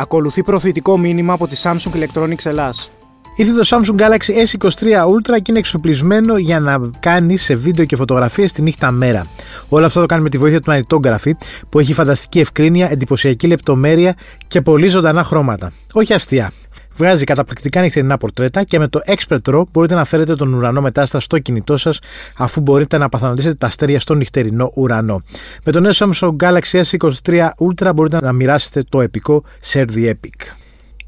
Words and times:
Ακολουθεί 0.00 0.42
προθετικό 0.42 0.98
μήνυμα 0.98 1.32
από 1.32 1.46
τη 1.46 1.60
Samsung 1.62 1.92
Electronics 1.94 2.44
Ελλάς. 2.44 2.90
Ήρθε 3.36 3.52
το 3.52 3.62
Samsung 3.64 4.00
Galaxy 4.00 4.58
S23 4.58 4.84
Ultra 4.84 5.34
και 5.42 5.50
είναι 5.50 5.58
εξοπλισμένο 5.58 6.36
για 6.36 6.60
να 6.60 6.90
κάνει 7.00 7.36
σε 7.36 7.54
βίντεο 7.54 7.84
και 7.84 7.96
φωτογραφίες 7.96 8.52
τη 8.52 8.62
νύχτα 8.62 8.90
μέρα. 8.90 9.26
Όλο 9.68 9.86
αυτό 9.86 10.00
το 10.00 10.06
κάνει 10.06 10.22
με 10.22 10.28
τη 10.28 10.38
βοήθεια 10.38 10.60
του 10.60 10.72
Manitography 10.72 11.30
που 11.68 11.78
έχει 11.78 11.92
φανταστική 11.92 12.40
ευκρίνεια, 12.40 12.88
εντυπωσιακή 12.90 13.46
λεπτομέρεια 13.46 14.14
και 14.48 14.60
πολύ 14.60 14.88
ζωντανά 14.88 15.24
χρώματα. 15.24 15.72
Όχι 15.92 16.12
αστεία. 16.12 16.52
Βγάζει 17.00 17.24
καταπληκτικά 17.24 17.80
νυχτερινά 17.80 18.18
πορτρέτα 18.18 18.62
και 18.62 18.78
με 18.78 18.88
το 18.88 19.00
Expert 19.06 19.38
RAW 19.50 19.62
μπορείτε 19.72 19.94
να 19.94 20.04
φέρετε 20.04 20.34
τον 20.34 20.52
ουρανό 20.52 20.80
μετάσταση 20.80 21.24
στο 21.24 21.38
κινητό 21.38 21.76
σας 21.76 21.98
αφού 22.36 22.60
μπορείτε 22.60 22.98
να 22.98 23.08
παθανατήσετε 23.08 23.54
τα 23.54 23.66
αστέρια 23.66 24.00
στον 24.00 24.16
νυχτερινό 24.16 24.72
ουρανό. 24.74 25.22
Με 25.64 25.72
το 25.72 25.80
νέο 25.80 25.92
Samsung 25.94 26.36
Galaxy 26.36 26.82
S23 26.82 27.48
Ultra 27.58 27.94
μπορείτε 27.94 28.20
να 28.20 28.32
μοιράσετε 28.32 28.84
το 28.88 29.00
επικό 29.00 29.44
Share 29.72 29.86
the 29.94 30.08
Epic. 30.10 30.54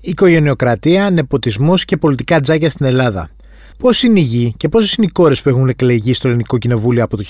Οικογενειοκρατία, 0.01 1.11
νεποτισμός 1.11 1.84
και 1.84 1.97
πολιτικά 1.97 2.41
τζάκια 2.41 2.69
στην 2.69 2.87
Ελλάδα. 2.87 3.29
Πώς 3.79 4.03
είναι 4.03 4.20
η 4.20 4.23
γη 4.23 4.55
και 4.56 4.69
πόσες 4.69 4.95
είναι 4.95 5.06
οι 5.06 5.12
κόρες 5.12 5.43
που 5.43 5.48
έχουν 5.48 5.69
εκλεγεί 5.69 6.15
στο 6.15 6.29
Ελληνικό 6.29 6.59
Κοινοβούλιο 6.59 7.05
από 7.05 7.17
το 7.17 7.23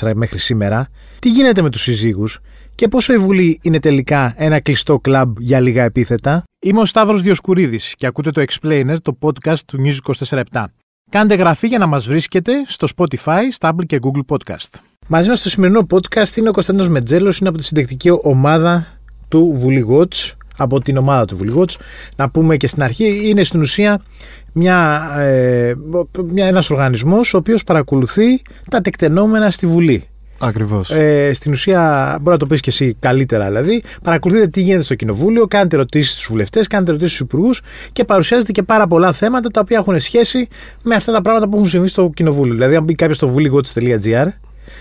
1974 0.00 0.12
μέχρι 0.14 0.38
σήμερα, 0.38 0.88
τι 1.18 1.30
γίνεται 1.30 1.62
με 1.62 1.70
τους 1.70 1.82
συζύγους; 1.82 2.40
Και 2.74 2.88
πόσο 2.88 3.12
η 3.12 3.18
Βουλή 3.18 3.58
είναι 3.62 3.78
τελικά 3.80 4.34
ένα 4.36 4.60
κλειστό 4.60 4.98
κλαμπ 4.98 5.36
για 5.38 5.60
λίγα 5.60 5.82
επίθετα; 5.82 6.44
Είμαι 6.64 6.80
ο 6.80 6.84
Σταύρος 6.84 7.22
Διοσκουρίδης 7.22 7.94
και 7.96 8.06
ακούτε 8.06 8.30
το 8.30 8.42
Explainer, 8.48 8.96
το 9.02 9.18
podcast 9.20 9.58
του 9.66 9.78
News 9.84 10.14
24 10.28 10.64
Κάντε 11.10 11.34
γραφή 11.34 11.66
για 11.66 11.78
να 11.78 11.86
μας 11.86 12.06
βρίσκετε 12.06 12.52
στο 12.66 12.86
Spotify, 12.96 13.40
Stable 13.58 13.86
και 13.86 13.98
Google 14.02 14.36
Podcast. 14.36 14.80
Μαζί 15.08 15.28
μας 15.28 15.40
στο 15.40 15.48
σημερινό 15.48 15.86
podcast 15.90 16.36
είναι 16.36 16.48
ο 16.48 16.52
Κωνσταντίνος 16.52 16.88
Μετζέλος, 16.88 17.38
είναι 17.38 17.48
από 17.48 17.58
τη 17.58 17.64
συντεκτική 17.64 18.10
ομάδα 18.22 18.86
του 19.28 19.52
Βουλή 19.56 19.86
Watch, 19.90 20.32
από 20.56 20.80
την 20.80 20.96
ομάδα 20.96 21.24
του 21.24 21.36
Βουλή 21.36 21.52
Watch. 21.56 21.74
Να 22.16 22.30
πούμε 22.30 22.56
και 22.56 22.66
στην 22.66 22.82
αρχή, 22.82 23.28
είναι 23.28 23.42
στην 23.42 23.60
ουσία 23.60 24.00
μια, 24.52 25.08
ε, 25.18 25.74
μια, 26.24 26.46
ένας 26.46 26.70
οργανισμός 26.70 27.34
ο 27.34 27.36
οποίος 27.36 27.64
παρακολουθεί 27.64 28.42
τα 28.70 28.80
τεκτενόμενα 28.80 29.50
στη 29.50 29.66
Βουλή. 29.66 30.06
Ακριβώς. 30.44 30.90
Ε, 30.90 31.32
στην 31.32 31.52
ουσία, 31.52 32.16
μπορεί 32.20 32.30
να 32.30 32.36
το 32.36 32.46
πεις 32.46 32.60
και 32.60 32.70
εσύ 32.70 32.96
καλύτερα 33.00 33.46
δηλαδή, 33.46 33.82
παρακολουθείτε 34.02 34.46
τι 34.46 34.60
γίνεται 34.60 34.82
στο 34.82 34.94
Κοινοβούλιο, 34.94 35.46
κάνετε 35.46 35.76
ερωτήσεις 35.76 36.12
στους 36.12 36.26
βουλευτές, 36.28 36.66
κάνετε 36.66 36.90
ερωτήσεις 36.90 37.14
στους 37.14 37.26
υπουργούς 37.26 37.62
και 37.92 38.04
παρουσιάζετε 38.04 38.52
και 38.52 38.62
πάρα 38.62 38.86
πολλά 38.86 39.12
θέματα 39.12 39.48
τα 39.48 39.60
οποία 39.60 39.78
έχουν 39.78 40.00
σχέση 40.00 40.48
με 40.82 40.94
αυτά 40.94 41.12
τα 41.12 41.20
πράγματα 41.20 41.48
που 41.48 41.56
έχουν 41.56 41.68
συμβεί 41.68 41.88
στο 41.88 42.10
Κοινοβούλιο. 42.14 42.54
Δηλαδή, 42.54 42.76
αν 42.76 42.84
μπει 42.84 42.94
κάποιος 42.94 43.16
στο 43.16 43.28
βουλίγοτ.gr, 43.28 44.26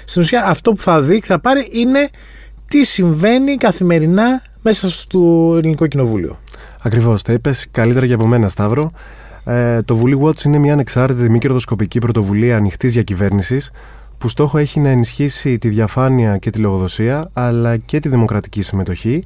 στην 0.06 0.22
ουσία 0.22 0.45
αυτό 0.45 0.73
που 0.73 0.82
θα 0.82 1.02
δει 1.02 1.20
και 1.20 1.26
θα 1.26 1.39
πάρει 1.39 1.70
είναι 1.72 2.09
τι 2.67 2.86
συμβαίνει 2.86 3.56
καθημερινά 3.56 4.42
μέσα 4.62 4.89
στο 4.89 5.54
Ελληνικό 5.58 5.88
Κοινοβούλιο. 5.88 6.39
Ακριβώς. 6.82 7.22
Τα 7.22 7.34
είπες 7.34 7.67
καλύτερα 7.72 8.06
για 8.06 8.16
από 8.16 8.28
μένα, 8.28 8.50
Σταύρο. 8.50 8.92
Ε, 9.44 9.82
το 9.82 9.95
Βουλή 9.95 10.20
Watch 10.23 10.44
είναι 10.44 10.58
μια 10.58 10.73
ανεξάρτητη 10.73 11.30
μη 11.30 11.39
κερδοσκοπική 11.39 12.00
πρωτοβουλία 12.00 12.56
ανοιχτής 12.56 12.94
διακυβέρνησης 12.94 13.72
που 14.22 14.27
στόχο 14.27 14.58
έχει 14.58 14.80
να 14.80 14.89
ενισχύσει 14.89 15.58
τη 15.58 15.69
διαφάνεια 15.69 16.38
και 16.38 16.50
τη 16.50 16.59
λογοδοσία 16.59 17.30
αλλά 17.33 17.77
και 17.77 18.00
τη 18.00 18.09
δημοκρατική 18.09 18.61
συμμετοχή 18.61 19.23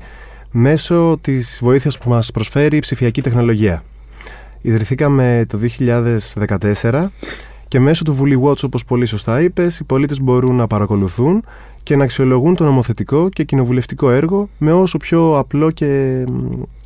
μέσω 0.51 1.17
της 1.21 1.59
βοήθειας 1.61 1.97
που 1.97 2.09
μας 2.09 2.31
προσφέρει 2.31 2.77
η 2.77 2.79
ψηφιακή 2.79 3.21
τεχνολογία. 3.21 3.83
Ιδρυθήκαμε 4.61 5.45
το 5.47 5.59
2014 6.81 7.05
και 7.67 7.79
μέσω 7.79 8.03
του 8.03 8.13
Βουλή 8.13 8.41
Watch, 8.43 8.63
όπως 8.63 8.85
πολύ 8.85 9.05
σωστά 9.05 9.41
είπες, 9.41 9.79
οι 9.79 9.83
πολίτες 9.83 10.21
μπορούν 10.21 10.55
να 10.55 10.67
παρακολουθούν 10.67 11.43
και 11.83 11.95
να 11.95 12.03
αξιολογούν 12.03 12.55
το 12.55 12.63
νομοθετικό 12.63 13.29
και 13.29 13.43
κοινοβουλευτικό 13.43 14.11
έργο 14.11 14.49
με 14.57 14.73
όσο 14.73 14.97
πιο 14.97 15.37
απλό 15.37 15.71
και 15.71 16.23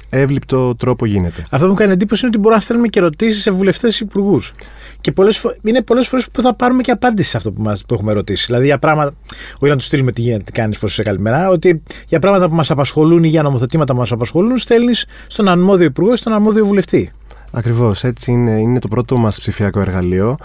εύληπτο 0.09 0.75
τρόπο 0.75 1.05
γίνεται. 1.05 1.41
Αυτό 1.49 1.65
που 1.65 1.71
μου 1.71 1.77
κάνει 1.77 1.91
εντύπωση 1.91 2.19
είναι 2.21 2.29
ότι 2.29 2.37
μπορούμε 2.37 2.55
να 2.55 2.61
στέλνουμε 2.61 2.87
και 2.87 2.99
ερωτήσεις 2.99 3.41
σε 3.41 3.51
βουλευτές 3.51 3.99
υπουργούς. 3.99 4.53
Και 5.01 5.11
πολλές 5.11 5.37
φο... 5.37 5.53
είναι 5.63 5.81
πολλές 5.81 6.07
φορές 6.07 6.29
που 6.31 6.41
θα 6.41 6.53
πάρουμε 6.55 6.81
και 6.81 6.91
απάντηση 6.91 7.29
σε 7.29 7.37
αυτό 7.37 7.51
που, 7.51 7.61
μας, 7.61 7.83
που 7.87 7.93
έχουμε 7.93 8.13
ρωτήσει. 8.13 8.45
Δηλαδή 8.45 8.65
για 8.65 8.79
πράγματα. 8.79 9.13
Όχι 9.59 9.71
να 9.71 9.77
τους 9.77 9.85
στείλουμε 9.85 10.11
τι 10.11 10.21
γίνεται, 10.21 10.43
τι 10.43 10.51
κάνεις, 10.51 10.77
πώς 10.77 10.91
είσαι 10.91 11.03
καλημέρα. 11.03 11.49
Ότι 11.49 11.83
για 12.07 12.19
πράγματα 12.19 12.49
που 12.49 12.55
μας 12.55 12.71
απασχολούν 12.71 13.23
ή 13.23 13.27
για 13.27 13.41
νομοθετήματα 13.41 13.93
που 13.93 13.99
μας 13.99 14.11
απασχολούν, 14.11 14.57
στέλνεις 14.57 15.05
στον 15.27 15.47
αρμόδιο 15.47 15.85
υπουργό 15.85 16.13
ή 16.13 16.15
στον 16.15 16.33
αρμόδιο 16.33 16.65
βουλευτή. 16.65 17.11
Ακριβώς. 17.51 18.03
Έτσι 18.03 18.31
είναι, 18.31 18.51
είναι 18.51 18.79
το 18.79 18.87
πρώτο 18.87 19.17
μας 19.17 19.39
ψηφιακό 19.39 19.79
εργαλείο. 19.79 20.37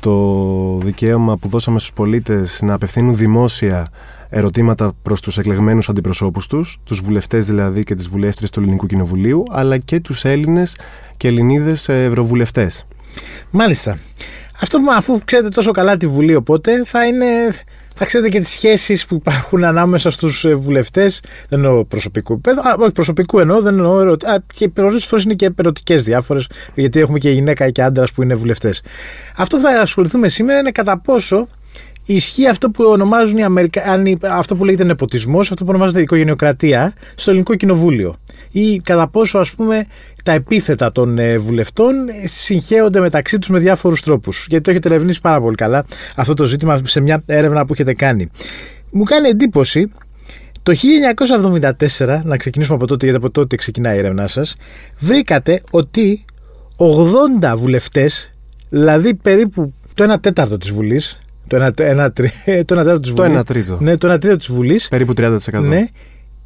Το 0.00 0.78
δικαίωμα 0.78 1.36
που 1.36 1.48
δώσαμε 1.48 1.78
στους 1.78 1.92
πολίτες 1.92 2.62
να 2.62 2.74
απευθύνουν 2.74 3.16
δημόσια 3.16 3.86
ερωτήματα 4.32 4.92
προς 5.02 5.20
τους 5.20 5.38
εκλεγμένους 5.38 5.88
αντιπροσώπους 5.88 6.46
τους, 6.46 6.78
τους 6.84 7.00
βουλευτές 7.00 7.46
δηλαδή 7.46 7.84
και 7.84 7.94
τις 7.94 8.08
βουλεύτριες 8.08 8.50
του 8.50 8.60
Ελληνικού 8.60 8.86
Κοινοβουλίου, 8.86 9.44
αλλά 9.50 9.78
και 9.78 10.00
τους 10.00 10.24
Έλληνες 10.24 10.76
και 11.16 11.28
Ελληνίδες 11.28 11.88
ευρωβουλευτές. 11.88 12.86
Μάλιστα. 13.50 13.98
Αυτό 14.60 14.78
που 14.78 14.90
αφού 14.90 15.20
ξέρετε 15.24 15.48
τόσο 15.48 15.70
καλά 15.70 15.96
τη 15.96 16.06
Βουλή, 16.06 16.34
οπότε 16.34 16.84
θα 16.84 17.06
είναι. 17.06 17.26
Θα 17.94 18.04
ξέρετε 18.04 18.28
και 18.28 18.40
τις 18.40 18.50
σχέσεις 18.50 19.06
που 19.06 19.14
υπάρχουν 19.14 19.64
ανάμεσα 19.64 20.10
στους 20.10 20.44
ε, 20.44 20.54
βουλευτές. 20.54 21.20
Δεν 21.48 21.64
εννοώ 21.64 21.84
προσωπικού 21.84 22.32
επίπεδου. 22.32 22.60
Όχι 22.78 22.92
προσωπικού 22.92 23.38
εννοώ, 23.38 23.60
δεν 23.60 23.74
εννοώ. 23.74 24.00
Ερωτη... 24.00 24.26
Α, 24.26 24.44
και 24.54 24.68
πολλές 24.68 25.04
φορές 25.04 25.24
είναι 25.24 25.34
και 25.34 25.50
ερωτικές 25.56 26.04
διάφορες, 26.04 26.46
γιατί 26.74 27.00
έχουμε 27.00 27.18
και 27.18 27.30
γυναίκα 27.30 27.70
και 27.70 27.82
άντρας 27.82 28.12
που 28.12 28.22
είναι 28.22 28.34
βουλευτές. 28.34 28.82
Αυτό 29.36 29.56
που 29.56 29.62
θα 29.62 29.80
ασχοληθούμε 29.80 30.28
σήμερα 30.28 30.58
είναι 30.58 30.70
κατά 30.70 30.98
πόσο 30.98 31.48
ισχύει 32.06 32.48
αυτό 32.48 32.70
που 32.70 32.84
ονομάζουν 32.84 33.38
οι 33.38 33.44
Αμερικάνοι, 33.44 34.16
αυτό 34.22 34.56
που 34.56 34.64
λέγεται 34.64 34.84
νεποτισμός, 34.84 35.50
αυτό 35.50 35.64
που 35.64 35.70
ονομάζεται 35.70 36.00
οικογενειοκρατία 36.00 36.92
στο 37.14 37.30
ελληνικό 37.30 37.54
κοινοβούλιο. 37.54 38.16
Ή 38.50 38.78
κατά 38.78 39.08
πόσο 39.08 39.38
ας 39.38 39.54
πούμε 39.54 39.86
τα 40.24 40.32
επίθετα 40.32 40.92
των 40.92 41.18
ε, 41.18 41.38
βουλευτών 41.38 41.94
συγχέονται 42.24 43.00
μεταξύ 43.00 43.38
τους 43.38 43.48
με 43.48 43.58
διάφορους 43.58 44.02
τρόπους. 44.02 44.46
Γιατί 44.48 44.64
το 44.64 44.70
έχετε 44.70 44.88
ερευνήσει 44.88 45.20
πάρα 45.20 45.40
πολύ 45.40 45.54
καλά 45.54 45.84
αυτό 46.16 46.34
το 46.34 46.44
ζήτημα 46.44 46.80
σε 46.84 47.00
μια 47.00 47.22
έρευνα 47.26 47.66
που 47.66 47.72
έχετε 47.72 47.92
κάνει. 47.92 48.30
Μου 48.90 49.04
κάνει 49.04 49.28
εντύπωση 49.28 49.92
το 50.62 50.72
1974, 51.98 52.20
να 52.24 52.36
ξεκινήσουμε 52.36 52.76
από 52.76 52.86
τότε, 52.86 53.04
γιατί 53.04 53.20
από 53.24 53.30
τότε 53.30 53.56
ξεκινάει 53.56 53.96
η 53.96 53.98
έρευνά 53.98 54.26
σας, 54.26 54.54
βρήκατε 54.98 55.62
ότι 55.70 56.24
80 56.76 57.54
βουλευτές, 57.56 58.32
δηλαδή 58.68 59.14
περίπου 59.14 59.74
το 59.94 60.12
1 60.12 60.16
τέταρτο 60.20 60.56
της 60.58 60.70
Βουλής, 60.70 61.18
το 61.52 61.66
1 61.66 61.80
ένα, 61.80 62.12
το 62.64 62.74
ένα 62.74 63.00
της 63.00 63.10
Βουλής. 63.10 63.32
Το 63.32 63.38
1 63.38 63.44
τρίτο. 63.44 63.78
Ναι, 63.80 63.96
το 63.96 64.12
1 64.12 64.20
τρίτο 64.20 64.36
της 64.36 64.52
Βουλής. 64.52 64.88
Περίπου 64.88 65.12
30%. 65.16 65.38
Ναι, 65.60 65.86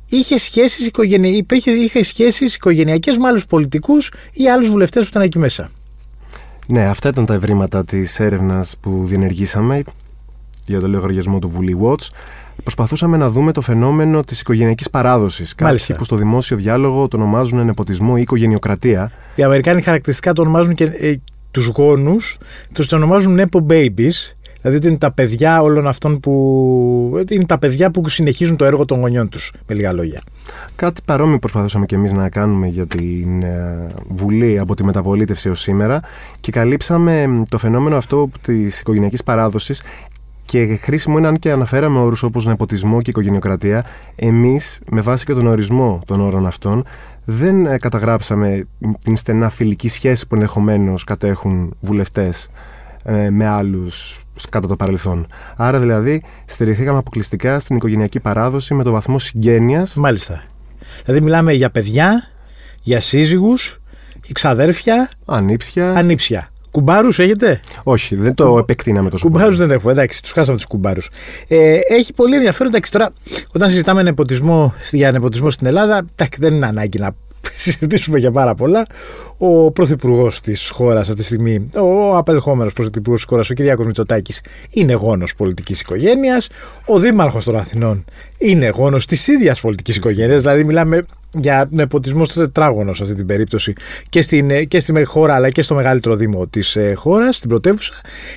είχε 0.08 0.38
σχέσεις, 0.38 0.86
οικογενει... 0.86 1.28
υπήρχε, 1.28 1.70
είχε 1.70 2.02
σχέσεις 2.02 2.54
οικογενειακές 2.54 3.16
με 3.16 3.28
άλλους 3.28 3.46
πολιτικούς 3.46 4.10
ή 4.32 4.48
άλλους 4.48 4.68
βουλευτές 4.68 5.02
που 5.02 5.08
ήταν 5.10 5.22
εκεί 5.22 5.38
μέσα. 5.38 5.70
Ναι, 6.68 6.86
αυτά 6.86 7.08
ήταν 7.08 7.26
τα 7.26 7.34
ευρήματα 7.34 7.84
της 7.84 8.20
έρευνας 8.20 8.76
που 8.80 9.04
διενεργήσαμε 9.06 9.82
για 10.66 10.80
το 10.80 10.88
λογαριασμό 10.88 11.38
του 11.38 11.48
Βουλή 11.48 11.78
Watch. 11.82 12.08
Προσπαθούσαμε 12.62 13.16
να 13.16 13.30
δούμε 13.30 13.52
το 13.52 13.60
φαινόμενο 13.60 14.22
της 14.22 14.40
οικογενειακής 14.40 14.90
παράδοσης. 14.90 15.54
Κάποιοι 15.54 15.96
που 15.96 16.04
στο 16.04 16.16
δημόσιο 16.16 16.56
διάλογο 16.56 17.08
το 17.08 17.16
ονομάζουν 17.16 17.64
νεποτισμό 17.64 18.14
ή 18.16 18.20
οικογενειοκρατία. 18.20 19.12
Οι 19.34 19.42
Αμερικάνοι 19.42 19.82
χαρακτηριστικά 19.82 20.32
το 20.32 20.42
ονομάζουν 20.42 20.74
και 20.74 20.84
ε, 20.84 21.14
τους 21.50 21.66
γόνους, 21.66 22.38
τους 22.72 22.92
ονομάζουν 22.92 23.40
Nepo 23.40 23.60
Babies 23.66 24.36
Δηλαδή 24.68 24.84
ότι 24.84 24.94
είναι 24.94 25.00
τα 25.00 25.12
παιδιά 25.12 25.62
όλων 25.62 25.86
αυτών 25.86 26.20
που. 26.20 27.24
είναι 27.30 27.44
τα 27.44 27.58
παιδιά 27.58 27.90
που 27.90 28.08
συνεχίζουν 28.08 28.56
το 28.56 28.64
έργο 28.64 28.84
των 28.84 29.00
γονιών 29.00 29.28
τους, 29.28 29.52
με 29.66 29.74
λίγα 29.74 29.92
λόγια. 29.92 30.22
Κάτι 30.76 31.00
παρόμοιο 31.04 31.38
προσπαθούσαμε 31.38 31.86
και 31.86 31.94
εμείς 31.94 32.12
να 32.12 32.28
κάνουμε 32.28 32.66
για 32.66 32.86
την 32.86 33.42
ε, 33.42 33.86
Βουλή 34.08 34.58
από 34.58 34.74
τη 34.74 34.84
μεταπολίτευση 34.84 35.48
έω 35.48 35.54
σήμερα 35.54 36.00
και 36.40 36.52
καλύψαμε 36.52 37.42
το 37.48 37.58
φαινόμενο 37.58 37.96
αυτό 37.96 38.30
της 38.40 38.80
οικογενειακής 38.80 39.22
παράδοσης 39.22 39.82
και 40.44 40.76
χρήσιμο 40.76 41.18
είναι 41.18 41.26
αν 41.26 41.36
και 41.36 41.50
αναφέραμε 41.50 41.98
όρους 41.98 42.22
όπως 42.22 42.44
νεποτισμό 42.44 43.02
και 43.02 43.10
οικογενειοκρατία, 43.10 43.84
εμείς 44.16 44.80
με 44.90 45.00
βάση 45.00 45.24
και 45.24 45.32
τον 45.32 45.46
ορισμό 45.46 46.00
των 46.06 46.20
όρων 46.20 46.46
αυτών 46.46 46.84
δεν 47.24 47.66
ε, 47.66 47.78
καταγράψαμε 47.78 48.66
την 49.04 49.16
στενά 49.16 49.50
φιλική 49.50 49.88
σχέση 49.88 50.26
που 50.26 50.34
ενδεχομένως 50.34 51.04
κατέχουν 51.04 51.76
βουλευτές 51.80 52.48
ε, 53.06 53.30
με 53.30 53.46
άλλους 53.46 54.20
κατά 54.50 54.68
το 54.68 54.76
παρελθόν. 54.76 55.26
Άρα 55.56 55.78
δηλαδή 55.78 56.22
στηριχθήκαμε 56.44 56.98
αποκλειστικά 56.98 57.58
στην 57.60 57.76
οικογενειακή 57.76 58.20
παράδοση 58.20 58.74
με 58.74 58.82
το 58.82 58.90
βαθμό 58.90 59.18
συγγένειας. 59.18 59.94
Μάλιστα. 59.94 60.42
Δηλαδή 61.04 61.24
μιλάμε 61.24 61.52
για 61.52 61.70
παιδιά, 61.70 62.28
για 62.82 63.00
σύζυγους, 63.00 63.80
ξαδέρφια, 64.32 65.10
ανήψια. 65.26 65.90
ανήψια. 65.90 66.50
Κουμπάρους 66.70 67.18
έχετε; 67.18 67.60
Όχι, 67.82 68.14
δεν 68.16 68.34
το 68.34 68.58
επεκτείναμε 68.58 69.10
τόσο 69.10 69.28
Κουμπάρους 69.28 69.56
δεν 69.56 69.70
έχω, 69.70 69.90
εντάξει, 69.90 70.22
τους 70.22 70.32
χάσαμε 70.32 70.56
τους 70.56 70.66
κουμπάρους. 70.66 71.10
Ε, 71.48 71.78
έχει 71.88 72.12
πολύ 72.12 72.36
ενδιαφέρον. 72.36 72.68
Εντάξει, 72.68 72.92
τώρα, 72.92 73.10
όταν 73.54 73.70
συζητάμε 73.70 74.02
νεποτισμό, 74.02 74.74
για 74.90 75.12
νεποτισμό 75.12 75.50
στην 75.50 75.66
Ελλάδα, 75.66 76.04
δεν 76.38 76.54
είναι 76.54 76.66
ανάγκη 76.66 76.98
να 76.98 77.10
συζητήσουμε 77.56 78.18
για 78.18 78.30
πάρα 78.30 78.54
πολλά. 78.54 78.86
Ο 79.38 79.70
πρωθυπουργός 79.70 80.40
της 80.40 80.70
χώρας 80.70 81.08
αυτή 81.08 81.20
τη 81.20 81.24
στιγμή, 81.24 81.68
ο 81.74 82.16
απελχόμενος 82.16 82.72
πρωθυπουργός 82.72 83.20
της 83.20 83.28
χώρας, 83.28 83.50
ο 83.50 83.54
Κυριάκος 83.54 83.86
Μητσοτάκης, 83.86 84.40
είναι 84.70 84.92
γόνος 84.92 85.34
πολιτικής 85.34 85.80
οικογένειας. 85.80 86.48
Ο 86.86 86.98
δήμαρχος 86.98 87.44
των 87.44 87.56
Αθηνών 87.56 88.04
είναι 88.38 88.68
γόνος 88.68 89.06
της 89.06 89.28
ίδιας 89.28 89.60
πολιτικής 89.60 89.96
οικογένειας. 89.96 90.40
Δηλαδή, 90.40 90.64
μιλάμε 90.64 91.04
για 91.40 91.68
νεποτισμό 91.70 92.24
στο 92.24 92.40
τετράγωνο 92.40 92.92
σε 92.92 93.02
αυτή 93.02 93.14
την 93.14 93.26
περίπτωση 93.26 93.72
και, 94.08 94.22
στην, 94.22 94.68
και 94.68 94.80
στη 94.80 95.04
χώρα 95.04 95.34
αλλά 95.34 95.48
και 95.48 95.62
στο 95.62 95.74
μεγαλύτερο 95.74 96.16
δήμο 96.16 96.46
της 96.46 96.76
ε, 96.76 96.94
χώρας, 96.96 97.36
στην 97.36 97.48
πρωτεύουσα. 97.48 97.92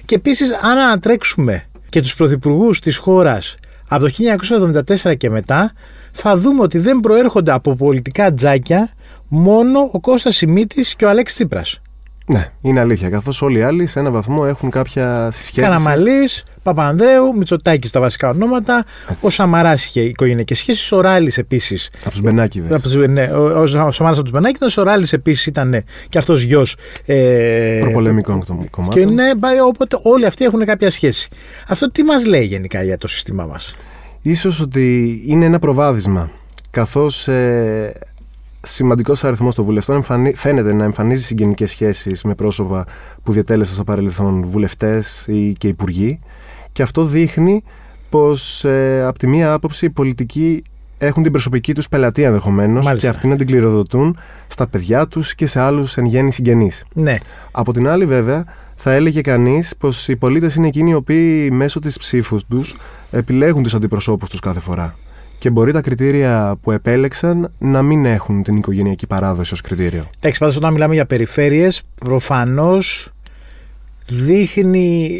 Και 0.05 0.15
επίσης, 0.15 0.51
αν 0.51 0.77
ανατρέξουμε 0.77 1.63
και 1.89 2.01
τους 2.01 2.15
πρωθυπουργούς 2.15 2.79
της 2.79 2.97
χώρας 2.97 3.57
από 3.87 4.05
το 4.05 4.11
1974 5.03 5.17
και 5.17 5.29
μετά, 5.29 5.71
θα 6.11 6.37
δούμε 6.37 6.61
ότι 6.61 6.77
δεν 6.77 6.99
προέρχονται 6.99 7.51
από 7.51 7.75
πολιτικά 7.75 8.33
τζάκια 8.33 8.89
μόνο 9.29 9.89
ο 9.91 9.99
Κώστας 9.99 10.35
Σιμίτης 10.35 10.95
και 10.95 11.05
ο 11.05 11.09
Αλέξης 11.09 11.35
Τσίπρας. 11.37 11.81
Ναι, 12.31 12.51
είναι 12.61 12.79
αλήθεια. 12.79 13.09
Καθώς 13.09 13.41
όλοι 13.41 13.57
οι 13.57 13.61
άλλοι 13.61 13.87
σε 13.87 13.99
έναν 13.99 14.13
βαθμό 14.13 14.43
έχουν 14.47 14.69
κάποια 14.69 15.29
συσχέτιση. 15.31 15.61
Καραμαλής, 15.61 16.43
Παπανδρέου, 16.63 17.35
Μητσοτάκης 17.37 17.89
στα 17.89 17.99
βασικά 17.99 18.29
ονόματα. 18.29 18.85
Έτσι. 19.09 19.25
Ο 19.25 19.29
Σαμαράς 19.29 19.85
είχε 19.85 20.01
οικογενειακέ 20.01 20.55
σχέσεις. 20.55 20.91
Ο 20.91 21.01
Ράλης 21.01 21.37
επίσης. 21.37 21.89
Από 22.01 22.11
τους 22.11 22.21
Μπενάκηδε. 22.21 22.79
Ναι, 23.07 23.23
ο, 23.23 23.59
ο, 23.59 23.61
ο 23.61 23.67
Σαμαράς 23.67 23.97
από 23.99 24.21
τους 24.21 24.31
Μπενάκηδε. 24.31 24.65
Ο 24.77 24.83
Ράλης 24.83 25.13
επίσης 25.13 25.45
ήταν 25.45 25.83
και 26.09 26.17
αυτός 26.17 26.41
γιος. 26.41 26.75
Ε, 27.05 27.79
Προπολεμικών 27.81 28.45
κομμάτων. 28.69 29.05
Και 29.05 29.05
ναι, 29.05 29.29
οπότε 29.65 29.99
όλοι 30.01 30.25
αυτοί 30.25 30.45
έχουν 30.45 30.65
κάποια 30.65 30.89
σχέση. 30.89 31.29
Αυτό 31.67 31.91
τι 31.91 32.03
μας 32.03 32.25
λέει 32.25 32.45
γενικά 32.45 32.83
για 32.83 32.97
το 32.97 33.07
σύστημά 33.07 33.45
μας; 33.45 33.75
Ίσως 34.21 34.61
ότι 34.61 35.21
είναι 35.25 35.45
ένα 35.45 35.59
προβάδισμα 35.59 36.29
καθώς 36.69 37.27
ε, 37.27 37.93
σημαντικός 38.61 39.23
αριθμός 39.23 39.55
των 39.55 39.65
βουλευτών 39.65 39.95
εμφανί, 39.95 40.33
φαίνεται 40.35 40.73
να 40.73 40.83
εμφανίζει 40.83 41.23
συγγενικές 41.23 41.69
σχέσεις 41.69 42.23
με 42.23 42.35
πρόσωπα 42.35 42.85
που 43.23 43.31
διατέλεσαν 43.31 43.73
στο 43.73 43.83
παρελθόν 43.83 44.41
βουλευτές 44.45 45.25
ή 45.27 45.53
και 45.53 45.67
υπουργοί. 45.67 46.19
Και 46.71 46.81
αυτό 46.81 47.05
δείχνει 47.05 47.63
πως 48.09 48.65
ε, 48.65 49.03
από 49.05 49.19
τη 49.19 49.27
μία 49.27 49.53
άποψη 49.53 49.85
οι 49.85 49.89
πολιτικοί 49.89 50.63
έχουν 50.97 51.23
την 51.23 51.31
προσωπική 51.31 51.73
τους 51.73 51.87
πελατεία 51.87 52.27
ενδεχομένως 52.27 52.93
και 52.93 53.07
αυτοί 53.07 53.27
να 53.27 53.35
την 53.35 53.47
κληροδοτούν 53.47 54.17
στα 54.47 54.67
παιδιά 54.67 55.07
τους 55.07 55.35
και 55.35 55.45
σε 55.45 55.59
άλλους 55.59 55.97
εν 55.97 56.05
γέννη 56.05 56.31
συγγενείς. 56.31 56.85
Ναι. 56.93 57.15
Από 57.51 57.73
την 57.73 57.87
άλλη, 57.87 58.05
βέβαια, 58.05 58.43
θα 58.75 58.91
έλεγε 58.91 59.21
κανείς 59.21 59.73
πως 59.77 60.07
οι 60.07 60.15
πολίτες 60.15 60.55
είναι 60.55 60.67
εκείνοι 60.67 60.89
οι 60.89 60.93
οποίοι 60.93 61.49
μέσω 61.51 61.79
της 61.79 61.97
ψήφους 61.97 62.45
τους 62.45 62.75
επιλέγουν 63.11 63.63
τους 63.63 63.73
αντιπροσώπους 63.73 64.29
τους 64.29 64.39
κάθε 64.39 64.59
φορά 64.59 64.95
και 65.39 65.49
μπορεί 65.49 65.71
τα 65.71 65.81
κριτήρια 65.81 66.57
που 66.61 66.71
επέλεξαν 66.71 67.53
να 67.57 67.81
μην 67.81 68.05
έχουν 68.05 68.43
την 68.43 68.55
οικογενειακή 68.55 69.07
παράδοση 69.07 69.53
ως 69.53 69.61
κριτήριο. 69.61 70.09
Εντάξει, 70.17 70.39
πάντως 70.39 70.55
όταν 70.55 70.73
μιλάμε 70.73 70.93
για 70.93 71.05
περιφέρειες, 71.05 71.81
προφανώς 71.99 73.13
δείχνει, 74.07 75.19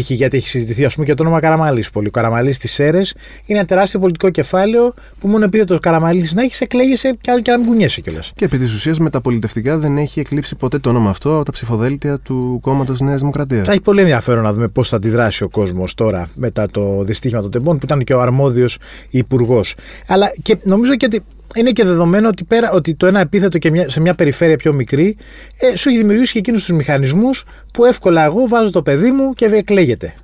π.χ. 0.00 0.10
γιατί 0.10 0.36
έχει 0.36 0.48
συζητηθεί 0.48 0.84
ας 0.84 0.94
πούμε 0.94 1.06
και 1.06 1.14
το 1.14 1.22
όνομα 1.22 1.40
Καραμαλής 1.40 1.90
πολύ. 1.90 2.06
Ο 2.06 2.10
Καραμαλής 2.10 2.56
στι 2.56 2.82
αίρε 2.82 2.98
είναι 3.46 3.58
ένα 3.58 3.64
τεράστιο 3.64 4.00
πολιτικό 4.00 4.30
κεφάλαιο 4.30 4.94
που 5.18 5.28
μόνο 5.28 5.44
επειδή 5.44 5.64
το 5.64 5.78
Καραμαλής 5.78 6.34
να 6.34 6.42
έχεις, 6.42 6.60
εκλέγεσαι 6.60 7.16
και, 7.20 7.40
και 7.42 7.50
να 7.50 7.58
μην 7.58 7.66
κουνιέσαι 7.66 8.00
κιόλας. 8.00 8.32
Και 8.36 8.44
επί 8.44 8.58
της 8.58 8.74
ουσίας 8.74 8.98
μεταπολιτευτικά 8.98 9.78
δεν 9.78 9.96
έχει 9.96 10.20
εκλείψει 10.20 10.56
ποτέ 10.56 10.78
το 10.78 10.88
όνομα 10.88 11.10
αυτό 11.10 11.34
από 11.34 11.44
τα 11.44 11.52
ψηφοδέλτια 11.52 12.18
του 12.18 12.58
κόμματος 12.62 13.00
Νέας 13.00 13.20
Δημοκρατίας. 13.20 13.66
Θα 13.66 13.72
έχει 13.72 13.80
πολύ 13.80 14.00
ενδιαφέρον 14.00 14.42
να 14.42 14.52
δούμε 14.52 14.68
πώς 14.68 14.88
θα 14.88 14.96
αντιδράσει 14.96 15.44
ο 15.44 15.48
κόσμος 15.48 15.94
τώρα 15.94 16.26
μετά 16.34 16.70
το 16.70 17.02
δυστύχημα 17.02 17.40
των 17.40 17.50
τεμπών 17.50 17.78
που 17.78 17.84
ήταν 17.84 18.04
και 18.04 18.14
ο 18.14 18.20
αρμόδιος 18.20 18.78
υπουργός. 19.10 19.74
Αλλά 20.06 20.32
και 20.42 20.58
νομίζω 20.62 20.96
και 20.96 21.06
ότι 21.06 21.20
είναι 21.54 21.70
και 21.70 21.84
δεδομένο 21.84 22.28
ότι, 22.28 22.44
πέρα, 22.44 22.70
ότι 22.72 22.94
το 22.94 23.06
ένα 23.06 23.20
επίθετο 23.20 23.58
και 23.58 23.70
μια, 23.70 23.88
σε 23.88 24.00
μια 24.00 24.14
περιφέρεια 24.14 24.56
πιο 24.56 24.72
μικρή 24.72 25.16
ε, 25.58 25.76
σου 25.76 25.88
έχει 25.88 25.98
δημιουργήσει 25.98 26.32
και 26.32 26.38
εκείνους 26.38 26.64
τους 26.64 26.76
μηχανισμούς 26.76 27.44
που 27.72 27.84
εύκολα 27.84 28.24
εγώ 28.24 28.48
βάζω 28.48 28.70
το 28.70 28.82
παιδί 28.82 29.10
μου 29.10 29.32
και 29.32 29.44
εκλέγεται. 29.44 30.14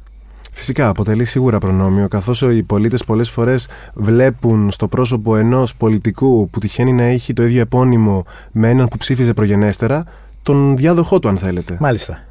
Φυσικά 0.54 0.88
αποτελεί 0.88 1.24
σίγουρα 1.24 1.58
προνόμιο, 1.58 2.08
καθώς 2.08 2.42
οι 2.42 2.62
πολίτες 2.62 3.04
πολλές 3.04 3.30
φορές 3.30 3.68
βλέπουν 3.94 4.70
στο 4.70 4.86
πρόσωπο 4.86 5.36
ενός 5.36 5.74
πολιτικού 5.74 6.48
που 6.50 6.58
τυχαίνει 6.58 6.92
να 6.92 7.02
έχει 7.02 7.32
το 7.32 7.42
ίδιο 7.42 7.60
επώνυμο 7.60 8.24
με 8.52 8.68
έναν 8.68 8.88
που 8.88 8.96
ψήφιζε 8.96 9.34
προγενέστερα, 9.34 10.04
τον 10.42 10.76
διάδοχό 10.76 11.18
του, 11.18 11.28
αν 11.28 11.36
θέλετε. 11.36 11.76
Μάλιστα. 11.80 12.24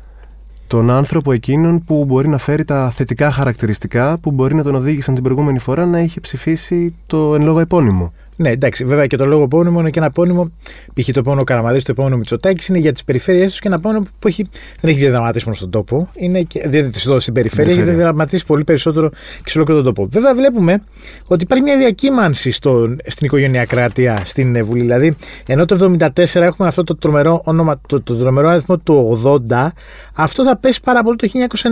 Τον 0.67 0.89
άνθρωπο 0.89 1.31
εκείνον 1.31 1.83
που 1.83 2.05
μπορεί 2.05 2.27
να 2.27 2.37
φέρει 2.37 2.65
τα 2.65 2.89
θετικά 2.89 3.31
χαρακτηριστικά 3.31 4.17
που 4.19 4.31
μπορεί 4.31 4.55
να 4.55 4.63
τον 4.63 4.75
οδήγησαν 4.75 5.13
την 5.13 5.23
προηγούμενη 5.23 5.59
φορά 5.59 5.85
να 5.85 5.99
είχε 5.99 6.19
ψηφίσει 6.19 6.95
το 7.07 7.35
εν 7.35 7.43
λόγω 7.43 7.59
επώνυμο. 7.59 8.11
Ναι, 8.41 8.49
εντάξει, 8.49 8.85
βέβαια 8.85 9.05
και 9.05 9.15
το 9.15 9.25
λόγο 9.25 9.43
επώνυμο 9.43 9.79
είναι 9.79 9.89
και 9.89 9.99
ένα 9.99 10.07
επώνυμο. 10.07 10.51
Π.χ. 10.93 11.05
το 11.11 11.19
επώνυμο 11.19 11.43
Καραμαλής, 11.43 11.83
το 11.83 11.91
επώνυμο 11.91 12.17
Μητσοτάκης 12.17 12.67
είναι 12.67 12.77
για 12.77 12.91
τις 12.91 13.03
περιφέρειές 13.03 13.49
τους 13.49 13.59
και 13.59 13.67
ένα 13.67 13.77
επώνυμο 13.79 14.05
που 14.19 14.27
έχει, 14.27 14.45
δεν 14.81 14.91
έχει 14.91 14.99
διαδραματίσει 14.99 15.45
μόνο 15.45 15.57
στον 15.57 15.69
τόπο. 15.69 16.09
Είναι 16.15 16.41
και, 16.41 16.59
εδώ 17.05 17.19
στην 17.19 17.33
περιφέρεια, 17.33 17.73
έχει 17.73 17.81
διαδραματίσει 17.81 18.45
πολύ 18.45 18.63
περισσότερο 18.63 19.09
και 19.09 19.49
σε 19.49 19.57
ολόκληρο 19.57 19.81
τον 19.81 19.93
τόπο. 19.93 20.09
Βέβαια, 20.11 20.35
βλέπουμε 20.35 20.81
ότι 21.25 21.43
υπάρχει 21.43 21.63
μια 21.63 21.77
διακύμανση 21.77 22.51
στο, 22.51 22.95
στην 23.05 23.25
οικογενειακράτεια 23.25 24.21
στην 24.23 24.65
Βουλή. 24.65 24.81
Δηλαδή, 24.81 25.15
ενώ 25.45 25.65
το 25.65 25.95
1974 25.99 26.35
έχουμε 26.35 26.67
αυτό 26.67 26.83
το 26.83 26.95
τρομερό, 26.95 27.41
όνομα, 27.43 27.81
το, 27.87 28.01
το 28.01 28.15
τρομερό 28.15 28.47
αριθμό 28.49 28.77
του 28.77 29.21
80, 29.49 29.67
αυτό 30.13 30.43
θα 30.43 30.57
πέσει 30.57 30.81
πάρα 30.83 31.03
πολύ 31.03 31.15
το 31.15 31.27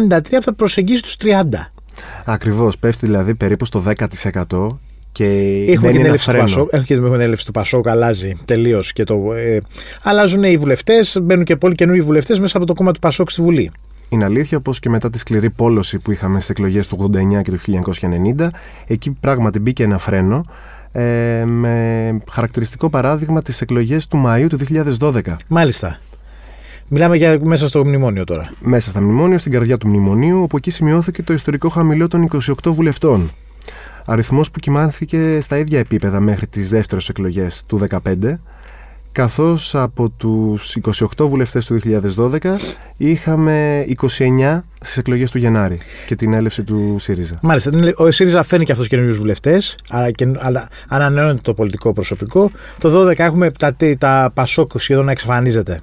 1993 0.09 0.21
που 0.29 0.41
θα 0.41 0.53
προσεγγίσει 0.53 1.01
τους 1.01 1.15
30. 1.23 1.43
Ακριβώς. 2.25 2.77
Πέφτει 2.77 3.05
δηλαδή 3.05 3.35
περίπου 3.35 3.65
στο 3.65 3.83
10% 4.47 4.77
και 5.11 5.25
έχουμε 5.67 5.91
την 5.91 6.05
έλευση 6.05 6.31
του 6.31 6.37
Πασόκ. 6.37 6.67
Έχω 6.71 6.83
και 6.83 6.95
την 6.95 7.21
έλευση 7.21 7.45
του 7.45 7.51
Πασόκ, 7.51 7.87
αλλάζει 7.87 8.33
τελείως. 8.45 8.93
Ε, 9.35 9.57
αλλάζουν 10.03 10.43
οι 10.43 10.57
βουλευτές, 10.57 11.17
μπαίνουν 11.21 11.43
και 11.43 11.55
πολλοί 11.55 11.75
καινούργιοι 11.75 12.03
βουλευτές 12.03 12.39
μέσα 12.39 12.57
από 12.57 12.65
το 12.65 12.73
κόμμα 12.73 12.91
του 12.91 12.99
Πασόκ 12.99 13.29
στη 13.29 13.41
Βουλή. 13.41 13.71
Είναι 14.09 14.23
αλήθεια 14.23 14.57
όπω 14.57 14.73
και 14.79 14.89
μετά 14.89 15.09
τη 15.09 15.17
σκληρή 15.17 15.49
πόλωση 15.49 15.99
που 15.99 16.11
είχαμε 16.11 16.35
στις 16.35 16.49
εκλογές 16.49 16.87
του 16.87 17.11
89 17.37 17.41
και 17.41 17.51
του 17.51 17.59
1990, 18.37 18.47
εκεί 18.87 19.11
πράγματι 19.11 19.59
μπήκε 19.59 19.83
ένα 19.83 19.97
φρένο. 19.97 20.43
Ε, 20.91 21.43
με 21.45 22.21
χαρακτηριστικό 22.29 22.89
παράδειγμα 22.89 23.41
τις 23.41 23.61
εκλογές 23.61 24.07
του 24.07 24.23
Μαΐου 24.25 24.47
του 24.49 24.57
2012. 24.99 25.21
Μάλιστα. 25.47 25.99
Μιλάμε 26.87 27.17
για 27.17 27.39
μέσα 27.43 27.67
στο 27.67 27.85
μνημόνιο 27.85 28.23
τώρα. 28.23 28.51
Μέσα 28.59 28.89
στα 28.89 29.01
μνημόνιο, 29.01 29.37
στην 29.37 29.51
καρδιά 29.51 29.77
του 29.77 29.87
μνημονίου, 29.87 30.41
όπου 30.41 30.57
εκεί 30.57 30.71
σημειώθηκε 30.71 31.23
το 31.23 31.33
ιστορικό 31.33 31.69
χαμηλό 31.69 32.07
των 32.07 32.29
28 32.31 32.53
βουλευτών 32.63 33.31
αριθμός 34.05 34.51
που 34.51 34.59
κοιμάνθηκε 34.59 35.41
στα 35.41 35.57
ίδια 35.57 35.79
επίπεδα 35.79 36.19
μέχρι 36.19 36.47
τις 36.47 36.69
δεύτερες 36.69 37.09
εκλογές 37.09 37.63
του 37.65 37.79
2015 38.03 38.39
καθώς 39.11 39.75
από 39.75 40.09
τους 40.09 40.77
28 41.17 41.27
βουλευτές 41.27 41.65
του 41.65 41.79
2012 42.15 42.37
είχαμε 42.97 43.85
29 44.17 44.61
στις 44.79 44.97
εκλογές 44.97 45.31
του 45.31 45.37
Γενάρη 45.37 45.77
και 46.07 46.15
την 46.15 46.33
έλευση 46.33 46.63
του 46.63 46.95
ΣΥΡΙΖΑ. 46.99 47.37
Μάλιστα, 47.41 47.71
ο 47.95 48.11
ΣΥΡΙΖΑ 48.11 48.43
φέρνει 48.43 48.65
και 48.65 48.71
αυτός 48.71 48.87
καινούριους 48.87 49.17
βουλευτές, 49.17 49.77
αλλά, 49.89 50.11
αλλά 50.37 50.67
ανανεώνεται 50.87 51.41
το 51.43 51.53
πολιτικό 51.53 51.93
προσωπικό. 51.93 52.51
Το 52.79 53.07
2012 53.07 53.13
έχουμε 53.17 53.51
τα, 53.51 53.75
τα 53.97 54.31
Πασόκ 54.33 54.71
σχεδόν 54.75 55.05
να 55.05 55.11
εξαφανίζεται 55.11 55.81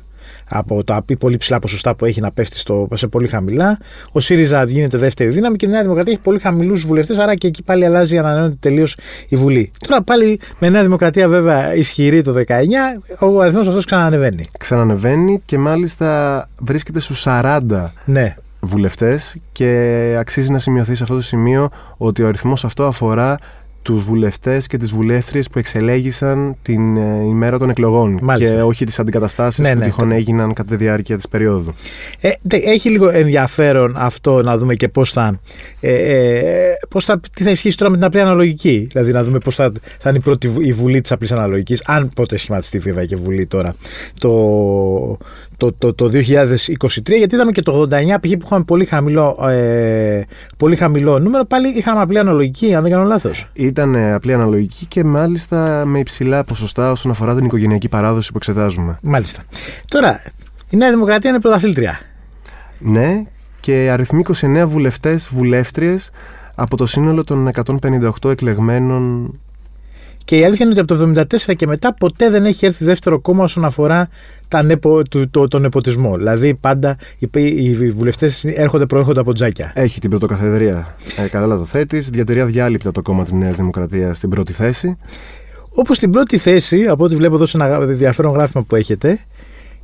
από 0.48 0.84
τα 0.84 1.04
πολύ 1.18 1.36
ψηλά 1.36 1.58
ποσοστά 1.58 1.94
που 1.94 2.04
έχει 2.04 2.20
να 2.20 2.32
πέφτει 2.32 2.58
στο, 2.58 2.88
σε 2.94 3.06
πολύ 3.06 3.28
χαμηλά. 3.28 3.78
Ο 4.12 4.20
ΣΥΡΙΖΑ 4.20 4.64
γίνεται 4.64 4.98
δεύτερη 4.98 5.30
δύναμη 5.30 5.56
και 5.56 5.66
η 5.66 5.68
Νέα 5.68 5.82
Δημοκρατία 5.82 6.12
έχει 6.12 6.22
πολύ 6.22 6.38
χαμηλούς 6.38 6.86
βουλευτές, 6.86 7.18
άρα 7.18 7.34
και 7.34 7.46
εκεί 7.46 7.62
πάλι 7.62 7.84
αλλάζει, 7.84 8.18
ανανεώνεται 8.18 8.56
τελείως 8.60 8.96
η 9.28 9.36
Βουλή. 9.36 9.70
Τώρα 9.86 10.02
πάλι 10.02 10.40
με 10.58 10.68
Νέα 10.68 10.82
Δημοκρατία 10.82 11.28
βέβαια 11.28 11.74
ισχυρή 11.74 12.22
το 12.22 12.34
19, 12.46 12.52
ο 13.20 13.40
αριθμός 13.40 13.68
αυτός 13.68 13.84
ξανανεβαίνει. 13.84 14.44
Ξανανεβαίνει 14.58 15.42
και 15.46 15.58
μάλιστα 15.58 16.48
βρίσκεται 16.60 17.00
στους 17.00 17.24
40 17.26 17.60
ναι. 18.04 18.36
βουλευτές 18.60 19.36
και 19.52 20.16
αξίζει 20.18 20.50
να 20.50 20.58
σημειωθεί 20.58 20.94
σε 20.94 21.02
αυτό 21.02 21.14
το 21.14 21.22
σημείο 21.22 21.68
ότι 21.96 22.22
ο 22.22 22.26
αριθμός 22.26 22.64
αυτό 22.64 22.84
αφορά 22.84 23.38
τους 23.86 24.02
βουλευτές 24.02 24.66
και 24.66 24.76
τις 24.76 24.90
βουλεύτριες 24.90 25.48
που 25.48 25.58
εξελέγησαν 25.58 26.56
την 26.62 26.96
ε, 26.96 27.22
ημέρα 27.24 27.58
των 27.58 27.70
εκλογών 27.70 28.18
Μάλιστα. 28.22 28.54
και 28.54 28.62
όχι 28.62 28.84
τις 28.84 28.98
αντικαταστάσεις 28.98 29.64
ναι, 29.64 29.72
που 29.72 29.78
ναι, 29.78 29.84
τυχόν 29.84 30.08
ναι. 30.08 30.14
έγιναν 30.14 30.52
κατά 30.52 30.68
τη 30.68 30.76
διάρκεια 30.76 31.16
της 31.16 31.28
περίοδου. 31.28 31.74
Ε, 32.20 32.30
έχει 32.48 32.90
λίγο 32.90 33.08
ενδιαφέρον 33.08 33.94
αυτό 33.96 34.42
να 34.42 34.58
δούμε 34.58 34.74
και 34.74 34.88
πώς 34.88 35.12
θα, 35.12 35.40
ε, 35.80 35.92
ε, 35.92 36.72
πώς 36.88 37.04
θα, 37.04 37.20
τι 37.36 37.44
θα 37.44 37.50
ισχύσει 37.50 37.76
τώρα 37.76 37.90
με 37.90 37.96
την 37.96 38.06
απλή 38.06 38.20
αναλογική. 38.20 38.88
Δηλαδή 38.92 39.12
να 39.12 39.24
δούμε 39.24 39.38
πώς 39.38 39.54
θα, 39.54 39.72
θα 39.98 40.08
είναι 40.08 40.18
η 40.18 40.20
πρώτη 40.20 40.52
η 40.60 40.72
βουλή 40.72 41.00
της 41.00 41.12
απλής 41.12 41.32
αναλογικής, 41.32 41.82
αν 41.86 42.10
πότε 42.14 42.36
σχηματιστεί 42.36 42.78
βέβαια 42.78 43.04
και 43.04 43.16
βουλή 43.16 43.46
τώρα 43.46 43.74
το, 44.18 44.30
το, 45.56 45.72
το, 45.72 45.94
το 45.94 46.06
2023, 46.06 46.20
γιατί 47.16 47.34
είδαμε 47.34 47.52
και 47.52 47.62
το 47.62 47.86
89 47.90 47.94
π.χ. 48.20 48.30
που 48.30 48.44
είχαμε 48.44 48.64
πολύ 48.64 48.84
χαμηλό, 48.84 49.48
ε, 49.48 50.22
πολύ 50.56 50.76
χαμηλό 50.76 51.18
νούμερο, 51.18 51.44
πάλι 51.44 51.68
είχαμε 51.68 52.00
απλή 52.00 52.18
αναλογική, 52.18 52.74
αν 52.74 52.82
δεν 52.82 52.90
κάνω 52.92 53.04
λάθος. 53.04 53.48
Ήταν 53.52 53.94
ε, 53.94 54.12
απλή 54.12 54.32
αναλογική 54.32 54.86
και 54.86 55.04
μάλιστα 55.04 55.84
με 55.86 55.98
υψηλά 55.98 56.44
ποσοστά 56.44 56.90
όσον 56.90 57.10
αφορά 57.10 57.34
την 57.34 57.44
οικογενειακή 57.44 57.88
παράδοση 57.88 58.30
που 58.30 58.36
εξετάζουμε. 58.36 58.98
Μάλιστα. 59.02 59.42
Τώρα, 59.88 60.22
η 60.70 60.76
Νέα 60.76 60.90
Δημοκρατία 60.90 61.30
είναι 61.30 61.40
πρωταθλήτρια. 61.40 62.00
Ναι, 62.78 63.22
και 63.60 63.88
αριθμοί 63.92 64.24
29 64.40 64.64
βουλευτές, 64.66 65.28
βουλεύτριες 65.32 66.10
από 66.54 66.76
το 66.76 66.86
σύνολο 66.86 67.24
των 67.24 67.50
158 68.22 68.30
εκλεγμένων 68.30 69.32
Και 70.26 70.38
η 70.38 70.44
αλήθεια 70.44 70.66
είναι 70.66 70.80
ότι 70.80 70.92
από 70.92 71.12
το 71.12 71.22
1974 71.50 71.56
και 71.56 71.66
μετά 71.66 71.94
ποτέ 71.94 72.30
δεν 72.30 72.44
έχει 72.44 72.66
έρθει 72.66 72.84
δεύτερο 72.84 73.20
κόμμα 73.20 73.44
όσον 73.44 73.64
αφορά 73.64 74.08
τα 74.48 74.62
νεπο, 74.62 75.02
το, 75.08 75.28
το, 75.28 75.48
τον 75.48 75.60
νεποτισμό. 75.60 76.16
Δηλαδή 76.16 76.54
πάντα 76.54 76.96
οι, 77.18 77.28
οι 77.32 77.90
βουλευτές 77.90 78.44
έρχονται 78.44 78.86
προέρχονται 78.86 79.20
από 79.20 79.32
τζάκια. 79.32 79.72
Έχει 79.74 80.00
την 80.00 80.10
πρωτοκαθεδρία. 80.10 80.94
Ε, 81.16 81.26
καλά 81.26 81.56
το 81.56 81.64
θέτεις. 81.64 82.08
Διατηρεί 82.08 82.40
αδιάλειπτα 82.40 82.92
το 82.92 83.02
κόμμα 83.02 83.22
της 83.22 83.32
Νέας 83.32 83.56
Δημοκρατίας 83.56 84.16
στην 84.16 84.30
πρώτη 84.30 84.52
θέση. 84.52 84.96
Όπως 85.68 85.96
στην 85.96 86.10
πρώτη 86.10 86.38
θέση, 86.38 86.86
από 86.86 87.04
ό,τι 87.04 87.16
βλέπω 87.16 87.34
εδώ 87.34 87.46
σε 87.46 87.56
ένα 87.56 87.74
ενδιαφέρον 87.74 88.32
γράφημα 88.32 88.62
που 88.62 88.76
έχετε, 88.76 89.18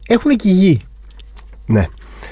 έχουν 0.07 0.37
και 0.37 0.49
γη. 0.49 0.81
Ναι. 1.67 1.87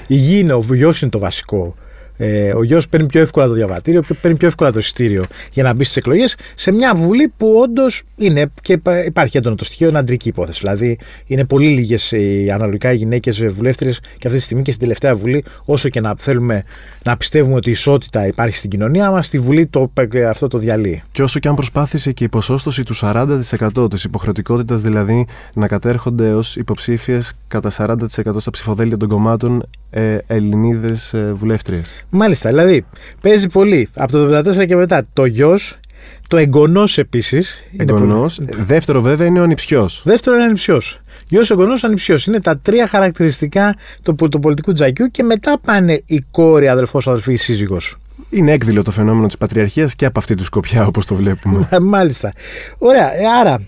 Η 0.07 0.15
γη 0.15 0.39
είναι, 0.39 0.53
ο 0.53 0.65
γιο 0.69 0.93
είναι 1.01 1.11
το 1.11 1.19
βασικό. 1.19 1.75
Ε, 2.23 2.53
ο 2.53 2.63
γιος 2.63 2.89
παίρνει 2.89 3.05
πιο 3.05 3.21
εύκολα 3.21 3.47
το 3.47 3.53
διαβατήριο, 3.53 4.03
παίρνει 4.21 4.37
πιο 4.37 4.47
εύκολα 4.47 4.71
το 4.71 4.79
εισιτήριο 4.79 5.25
για 5.51 5.63
να 5.63 5.73
μπει 5.73 5.83
στις 5.83 5.97
εκλογές 5.97 6.35
σε 6.55 6.71
μια 6.71 6.95
βουλή 6.95 7.31
που 7.37 7.59
όντως 7.63 8.03
είναι 8.15 8.51
και 8.61 8.79
υπάρχει 9.05 9.37
έντονο 9.37 9.55
το 9.55 9.65
στοιχείο, 9.65 9.89
είναι 9.89 9.97
αντρική 9.97 10.27
υπόθεση. 10.27 10.59
Δηλαδή 10.61 10.97
είναι 11.25 11.45
πολύ 11.45 11.69
λίγες 11.69 12.13
αναλογικά 12.53 12.91
οι 12.91 12.95
γυναίκες 12.95 13.45
βουλεύτριες 13.45 13.99
και 13.99 14.27
αυτή 14.27 14.39
τη 14.39 14.43
στιγμή 14.43 14.63
και 14.63 14.71
στην 14.71 14.83
τελευταία 14.83 15.15
βουλή, 15.15 15.43
όσο 15.65 15.89
και 15.89 16.01
να 16.01 16.13
θέλουμε 16.17 16.63
να 17.03 17.17
πιστεύουμε 17.17 17.55
ότι 17.55 17.69
η 17.69 17.71
ισότητα 17.71 18.27
υπάρχει 18.27 18.55
στην 18.55 18.69
κοινωνία 18.69 19.11
μας, 19.11 19.25
στη 19.25 19.39
βουλή 19.39 19.65
το, 19.65 19.91
αυτό 20.29 20.47
το 20.47 20.57
διαλύει. 20.57 21.03
Και 21.11 21.23
όσο 21.23 21.39
και 21.39 21.47
αν 21.47 21.55
προσπάθησε 21.55 22.11
και 22.11 22.23
η 22.23 22.29
ποσόστοση 22.29 22.83
του 22.83 22.95
40% 23.01 23.89
της 23.89 24.03
υποχρεωτικότητας 24.03 24.81
δηλαδή 24.81 25.27
να 25.53 25.67
κατέρχονται 25.67 26.33
ως 26.33 26.55
υποψήφιες 26.55 27.33
κατά 27.47 27.71
40% 27.77 27.95
στα 28.37 28.51
ψηφοδέλτια 28.51 28.97
των 28.97 29.07
κομμάτων 29.07 29.63
ε, 29.91 30.17
Ελληνίδες 30.27 31.13
ε, 31.13 31.33
βουλεύτριες. 31.33 32.05
Μάλιστα, 32.09 32.49
δηλαδή 32.49 32.85
παίζει 33.21 33.47
πολύ. 33.47 33.89
Από 33.93 34.11
το 34.11 34.37
1974 34.37 34.65
και 34.67 34.75
μετά 34.75 35.05
το 35.13 35.25
γιος, 35.25 35.79
το 36.27 36.37
εγγονός 36.37 36.97
επίσης. 36.97 37.65
Εγγονός. 37.77 38.39
Δεύτερο 38.43 39.01
βέβαια 39.01 39.27
είναι 39.27 39.39
ο 39.39 39.43
ανιψιός. 39.43 40.01
Δεύτερο 40.05 40.35
είναι 40.35 40.43
ο 40.43 40.47
ανιψιός. 40.47 41.01
Γιος, 41.29 41.51
εγγονός, 41.51 41.83
ανιψιός. 41.83 42.25
Είναι 42.25 42.39
τα 42.39 42.57
τρία 42.57 42.87
χαρακτηριστικά 42.87 43.75
του, 44.03 44.15
του 44.15 44.39
πολιτικού 44.39 44.73
τζακιού 44.73 45.07
και 45.07 45.23
μετά 45.23 45.59
πάνε 45.65 46.01
η 46.05 46.25
κόρη, 46.31 46.67
αδελφό, 46.67 46.99
αδελφή, 47.05 47.35
σύζυγος. 47.35 47.97
Είναι 48.29 48.51
έκδηλο 48.51 48.83
το 48.83 48.91
φαινόμενο 48.91 49.27
της 49.27 49.37
πατριαρχίας 49.37 49.95
και 49.95 50.05
από 50.05 50.19
αυτή 50.19 50.35
τη 50.35 50.43
σκοπιά, 50.43 50.85
όπως 50.85 51.05
το 51.05 51.15
βλέπουμε. 51.15 51.67
Μάλιστα. 51.81 52.31
Ωραία. 52.77 53.13
Ε, 53.15 53.25
άρα, 53.39 53.61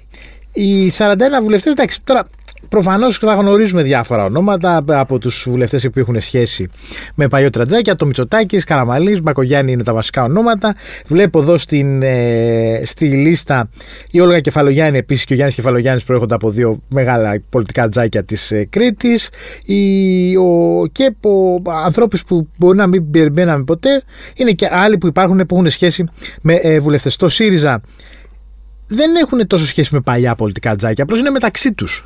οι 0.53 0.91
41 0.97 1.13
βουλευτές, 1.41 1.71
εντάξει, 1.71 1.99
τώρα 2.03 2.23
Προφανώς 2.69 3.17
θα 3.17 3.33
γνωρίζουμε 3.33 3.81
διάφορα 3.81 4.23
ονόματα 4.25 4.83
από 4.87 5.17
τους 5.19 5.45
βουλευτές 5.49 5.89
που 5.89 5.99
έχουν 5.99 6.21
σχέση 6.21 6.69
με 7.15 7.27
παλιό 7.27 7.49
Τρατζάκια. 7.49 7.95
Το 7.95 8.05
Μητσοτάκης, 8.05 8.63
Καραμαλής, 8.63 9.21
Μπακογιάννη 9.21 9.71
είναι 9.71 9.83
τα 9.83 9.93
βασικά 9.93 10.23
ονόματα. 10.23 10.75
Βλέπω 11.05 11.39
εδώ 11.39 11.57
στην, 11.57 12.01
ε, 12.01 12.81
στη 12.85 13.05
λίστα 13.05 13.69
η 14.11 14.19
Όλγα 14.19 14.39
Κεφαλογιάννη 14.39 14.97
επίσης 14.97 15.25
και 15.25 15.33
ο 15.33 15.35
Γιάννης 15.35 15.55
Κεφαλογιάννης 15.55 16.03
προέρχονται 16.03 16.35
από 16.35 16.49
δύο 16.49 16.81
μεγάλα 16.89 17.41
πολιτικά 17.49 17.87
τζάκια 17.87 18.23
της 18.23 18.51
ε, 18.51 18.65
Κρήτης. 18.69 19.29
Και 20.91 21.15
ανθρώπους 21.85 22.23
που 22.23 22.47
μπορεί 22.57 22.77
να 22.77 22.87
μην 22.87 23.11
περιμέναμε 23.11 23.63
ποτέ 23.63 24.03
είναι 24.35 24.51
και 24.51 24.69
άλλοι 24.71 24.97
που 24.97 25.07
υπάρχουν 25.07 25.45
που 25.45 25.55
έχουν 25.55 25.69
σχέση 25.69 26.05
με 26.41 26.53
ε, 26.53 26.79
βουλευτές. 26.79 27.15
Το 27.15 27.29
ΣΥΡΙΖΑ 27.29 27.81
δεν 28.87 29.15
έχουν 29.15 29.47
τόσο 29.47 29.65
σχέση 29.65 29.93
με 29.93 30.01
παλιά 30.01 30.35
πολιτικά 30.35 30.75
τζάκια, 30.75 31.03
απλώς 31.03 31.19
είναι 31.19 31.29
μεταξύ 31.29 31.73
τους. 31.73 32.05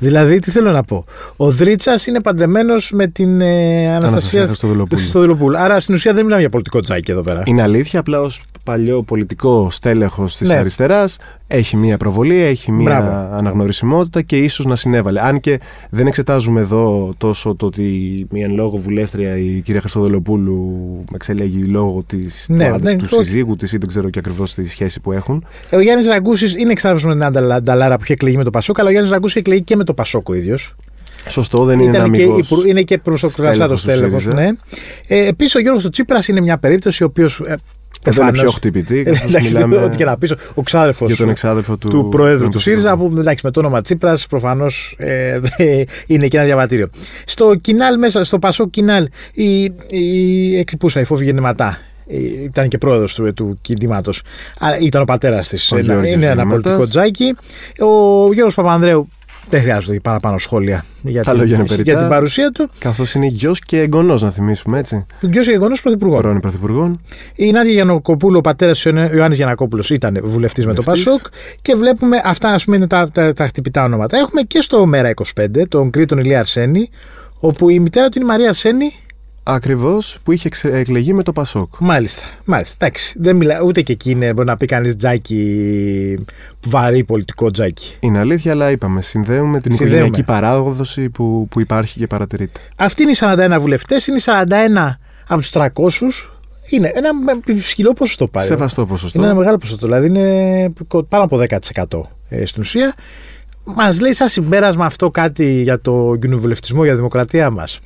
Δηλαδή, 0.00 0.38
τι 0.38 0.50
θέλω 0.50 0.70
να 0.70 0.82
πω. 0.82 1.04
Ο 1.36 1.50
Δρίτσας 1.50 2.06
είναι 2.06 2.20
παντρεμένος 2.20 2.90
με 2.92 3.06
την 3.06 3.40
ε, 3.40 3.94
Αναστασία 3.94 4.46
Χριστοδουλοπούλου. 4.46 5.58
Άρα 5.58 5.80
στην 5.80 5.94
ουσία 5.94 6.12
δεν 6.12 6.24
μιλάμε 6.24 6.40
για 6.40 6.50
πολιτικό 6.50 6.80
τζάκι 6.80 7.10
εδώ 7.10 7.20
πέρα. 7.20 7.42
Είναι 7.44 7.62
αλήθεια, 7.62 8.00
απλά 8.00 8.20
ως 8.20 8.42
παλιό 8.64 9.02
πολιτικό 9.02 9.68
στέλεχος 9.70 10.36
της 10.36 10.48
ναι. 10.48 10.54
αριστεράς 10.54 11.18
έχει 11.46 11.76
μία 11.76 11.96
προβολή, 11.96 12.36
έχει 12.36 12.72
μία 12.72 12.84
Μπράβο. 12.84 13.36
αναγνωρισιμότητα 13.36 14.22
και 14.22 14.36
ίσως 14.36 14.66
να 14.66 14.76
συνέβαλε. 14.76 15.20
Αν 15.20 15.40
και 15.40 15.60
δεν 15.90 16.06
εξετάζουμε 16.06 16.60
εδώ 16.60 17.14
τόσο 17.18 17.54
το 17.54 17.66
ότι 17.66 17.82
μία 18.30 18.44
εν 18.44 18.54
λόγω 18.54 18.76
βουλεύτρια 18.76 19.36
η 19.36 19.60
κυρία 19.60 19.80
Χριστοδολοπούλου 19.80 21.04
εξελέγει 21.14 21.62
λόγω 21.62 22.02
της, 22.06 22.46
ναι, 22.48 22.72
του, 22.72 22.78
ναι, 22.82 22.96
του 22.96 23.08
συζύγου 23.08 23.56
της 23.56 23.72
ή 23.72 23.76
δεν 23.76 23.88
ξέρω 23.88 24.10
και 24.10 24.18
ακριβώς 24.18 24.54
τη 24.54 24.68
σχέση 24.68 25.00
που 25.00 25.12
έχουν. 25.12 25.44
Ε, 25.70 25.76
ο 25.76 25.80
Γιάννης 25.80 26.06
Ραγκούσης 26.06 26.56
είναι 26.56 26.72
εξάρτητος 26.72 27.14
με 27.14 27.28
την 27.30 27.52
Ανταλάρα 27.52 27.96
που 27.96 28.02
είχε 28.02 28.12
εκλεγεί 28.12 28.36
με 28.36 28.44
το 28.44 28.50
Πασόκ, 28.50 28.78
αλλά 28.78 28.88
ο 28.88 28.90
Γιάννης 28.90 29.12
Ραγκούσης 29.12 29.36
έχει 29.36 29.44
εκλεγεί 29.46 29.62
και 29.62 29.76
με 29.76 29.84
το 29.84 29.89
Πασόκ 29.94 30.28
ο 30.28 30.34
ίδιος. 30.34 30.74
Σωστό, 31.28 31.64
δεν 31.64 31.80
είναι 31.80 32.08
και, 32.08 32.26
Είναι 32.66 32.82
και 32.82 32.98
προσωπικό 32.98 33.76
στέλεχος. 33.76 34.26
Ναι. 34.26 34.48
Ε, 35.06 35.26
Επίση, 35.26 35.56
ο 35.56 35.60
Γιώργος 35.60 35.90
Τσίπρας 35.90 36.28
είναι 36.28 36.40
μια 36.40 36.58
περίπτωση 36.58 37.02
ο 37.02 37.06
οποίος 37.06 37.40
ε, 37.46 37.56
εδώ 38.04 38.22
είναι 38.22 38.32
πιο 38.32 38.50
χτυπητή. 38.50 39.06
μιλάμε 39.42 39.76
ό,τι 39.76 39.96
και 39.96 40.04
να 40.04 40.18
πεις. 40.18 40.34
Ο 40.54 40.62
ξάδερφος 40.62 41.14
του, 41.78 41.88
του 41.88 42.08
Προέδρου 42.10 42.48
του 42.48 42.58
ΣΥΡΙΖΑ, 42.58 42.96
που 42.96 43.14
εντάξει, 43.18 43.40
με 43.44 43.50
το 43.50 43.60
όνομα 43.60 43.80
Τσίπρας 43.80 44.26
προφανώς 44.26 44.94
ε, 44.98 45.38
είναι 46.06 46.28
και 46.28 46.36
ένα 46.36 46.46
διαβατήριο. 46.46 46.88
Στο 47.24 47.54
κοινάλ 47.54 47.98
μέσα, 47.98 48.24
στο 48.24 48.38
Πασό 48.38 48.68
Κοινάλ, 48.68 49.08
η, 49.32 49.62
η 49.88 50.58
εκλειπούσα, 50.58 51.00
η 51.00 51.04
φόβη 51.04 51.24
γεννηματά, 51.24 51.78
ήταν 52.42 52.68
και 52.68 52.78
πρόεδρος 52.78 53.14
του, 53.14 53.34
του 53.34 53.58
κινήματος. 53.62 54.22
Ήταν 54.82 55.02
ο 55.02 55.04
πατέρας 55.04 55.48
της. 55.48 55.70
Είναι 56.06 56.26
ένα 56.26 56.46
πολιτικό 56.46 56.88
τζάκι. 56.88 57.36
Ο 57.78 58.32
Γιώργος 58.32 58.54
Παπανδρέου 58.54 59.08
δεν 59.50 59.60
χρειάζονται 59.60 60.00
παραπάνω 60.00 60.38
σχόλια 60.38 60.84
για, 61.02 61.22
την, 61.22 61.64
για 61.82 61.98
την 61.98 62.08
παρουσία 62.08 62.50
του. 62.50 62.68
Καθώς 62.78 63.14
είναι 63.14 63.26
γιος 63.26 63.60
και 63.60 63.80
εγγονός, 63.80 64.22
να 64.22 64.30
θυμίσουμε 64.30 64.78
έτσι. 64.78 65.06
Γιος 65.20 65.46
και 65.46 65.52
εγγονός 65.52 65.82
πρωθυπουργών. 65.82 66.20
Πρώην 66.20 66.40
πρωθυπουργών. 66.40 67.00
Η 67.34 67.50
Νάντια 67.50 67.72
Γιανακοπούλου, 67.72 68.36
ο 68.36 68.40
πατέρας 68.40 68.80
του 68.80 68.88
Ιωάννης 68.88 69.36
Γιανακόπουλο, 69.36 69.84
ήταν 69.90 70.20
βουλευτής 70.22 70.66
με 70.66 70.74
το 70.74 70.82
Πασόκ. 70.82 71.20
Και 71.62 71.74
βλέπουμε 71.74 72.20
αυτά, 72.24 72.48
ας 72.48 72.64
πούμε, 72.64 72.76
είναι 72.76 72.86
τα, 72.86 73.10
τα, 73.10 73.32
τα, 73.32 73.46
χτυπητά 73.46 73.84
ονόματα. 73.84 74.16
Έχουμε 74.16 74.42
και 74.42 74.60
στο 74.60 74.86
Μέρα 74.86 75.12
25 75.40 75.46
τον 75.68 75.90
Κρήτον 75.90 76.18
Ηλία 76.18 76.38
Αρσένη, 76.38 76.90
όπου 77.40 77.68
η 77.68 77.78
μητέρα 77.78 78.08
του 78.08 78.18
είναι 78.18 78.24
η 78.24 78.28
Μαρία 78.28 78.48
Αρσένη, 78.48 78.92
Ακριβώς 79.42 80.18
που 80.22 80.32
είχε 80.32 80.48
εκλεγεί 80.62 81.12
με 81.12 81.22
το 81.22 81.32
Πασόκ. 81.32 81.72
Μάλιστα. 81.78 82.22
Μάλιστα. 82.44 82.76
Εντάξει. 82.78 83.14
Δεν 83.18 83.36
μιλά, 83.36 83.62
ούτε 83.62 83.82
και 83.82 83.92
εκεί 83.92 84.10
είναι, 84.10 84.32
μπορεί 84.32 84.48
να 84.48 84.56
πει 84.56 84.66
κανείς 84.66 84.96
τζάκι, 84.96 86.24
βαρύ 86.66 87.04
πολιτικό 87.04 87.50
τζάκι. 87.50 87.96
Είναι 88.00 88.18
αλήθεια, 88.18 88.52
αλλά 88.52 88.70
είπαμε. 88.70 89.02
Συνδέουμε 89.02 89.60
την 89.60 89.76
συνδέουμε. 89.76 89.96
οικογενειακή 89.96 90.22
παράδοση 90.22 91.10
που, 91.10 91.46
που 91.50 91.60
υπάρχει 91.60 91.98
και 91.98 92.06
παρατηρείται. 92.06 92.60
Αυτοί 92.76 93.02
είναι 93.02 93.10
οι 93.10 93.16
41 93.18 93.56
βουλευτές, 93.60 94.06
είναι 94.06 94.16
οι 94.16 94.22
41 94.24 94.98
από 95.28 95.40
τους 95.40 95.50
300. 95.50 95.68
Είναι 96.70 96.92
ένα 96.94 97.10
ψηλό 97.60 97.92
ποσοστό 97.92 98.28
πάλι. 98.28 98.46
Σεβαστό 98.46 98.86
ποσοστό. 98.86 99.18
Είναι 99.18 99.26
ένα 99.26 99.36
μεγάλο 99.36 99.56
ποσοστό. 99.56 99.86
Δηλαδή 99.86 100.06
είναι 100.06 100.72
πάνω 101.08 101.24
από 101.24 101.40
10% 101.48 102.00
ε, 102.28 102.44
στην 102.44 102.62
ουσία. 102.62 102.94
Μας 103.64 104.00
λέει 104.00 104.12
σαν 104.12 104.28
συμπέρασμα 104.28 104.84
αυτό 104.84 105.10
κάτι 105.10 105.62
για 105.62 105.80
το 105.80 106.16
κοινοβουλευτισμό, 106.20 106.82
για 106.82 106.92
τη 106.92 106.96
δημοκρατία 106.96 107.50
μας. 107.50 107.80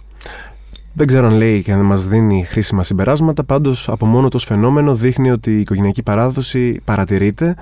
Δεν 0.96 1.06
ξέρω 1.06 1.26
αν 1.26 1.32
λέει 1.32 1.62
και 1.62 1.72
αν 1.72 1.80
μας 1.80 2.06
δίνει 2.06 2.44
χρήσιμα 2.44 2.82
συμπεράσματα, 2.82 3.44
πάντως 3.44 3.88
από 3.88 4.06
μόνο 4.06 4.28
το 4.28 4.38
φαινόμενο 4.38 4.94
δείχνει 4.94 5.30
ότι 5.30 5.50
η 5.50 5.60
οικογενειακή 5.60 6.02
παράδοση 6.02 6.80
παρατηρείται, 6.84 7.54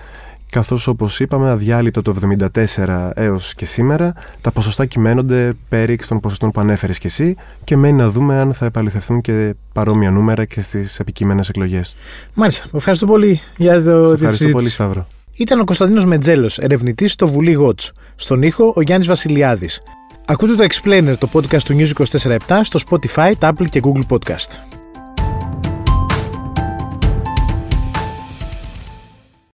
καθώς 0.50 0.86
όπως 0.86 1.20
είπαμε, 1.20 1.50
αδιάλειπτο 1.50 2.02
το 2.02 2.14
1974 2.54 3.10
έως 3.14 3.54
και 3.54 3.64
σήμερα, 3.64 4.14
τα 4.40 4.50
ποσοστά 4.50 4.86
κυμαίνονται 4.86 5.52
πέριξ 5.68 6.06
των 6.06 6.20
ποσοστών 6.20 6.50
που 6.50 6.60
ανέφερες 6.60 6.98
και 6.98 7.06
εσύ 7.06 7.36
και 7.64 7.76
μένει 7.76 7.96
να 7.96 8.10
δούμε 8.10 8.38
αν 8.38 8.54
θα 8.54 8.66
επαληθευτούν 8.66 9.20
και 9.20 9.54
παρόμοια 9.72 10.10
νούμερα 10.10 10.44
και 10.44 10.60
στις 10.60 10.98
επικείμενες 10.98 11.48
εκλογές. 11.48 11.96
Μάλιστα. 12.34 12.66
Ευχαριστώ 12.74 13.06
πολύ 13.06 13.40
για 13.56 13.82
το 13.82 14.06
Σε 14.06 14.14
Ευχαριστώ 14.14 14.48
πολύ, 14.48 14.70
Σταύρο. 14.70 15.06
Ήταν 15.36 15.60
ο 15.60 15.64
Κωνσταντίνος 15.64 16.04
Μετζέλος, 16.04 16.58
ερευνητής 16.58 17.12
στο 17.12 17.28
Βουλή 17.28 17.52
Γότς. 17.52 17.92
Στον 18.14 18.42
ήχο 18.42 18.72
ο 18.76 18.82
Γιάννης 18.82 19.08
Βασιλιάδης. 19.08 19.80
Ακούτε 20.26 20.54
το 20.54 20.64
Explainer, 20.64 21.14
το 21.18 21.28
podcast 21.32 21.62
του 21.62 21.76
News 21.78 21.90
24 22.20 22.62
στο 22.62 22.80
Spotify, 22.90 23.32
Apple 23.40 23.68
και 23.70 23.80
Google 23.84 24.06
Podcast. 24.08 24.81